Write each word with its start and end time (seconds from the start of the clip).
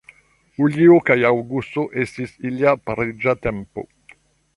Julio 0.59 0.95
kaj 1.09 1.17
aŭgusto 1.29 1.83
estas 2.05 2.33
ilia 2.51 2.73
pariĝa 2.89 3.37
tempo. 3.45 3.85